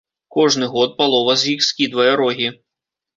[0.35, 2.49] Кожны год палова з іх скідвае рогі.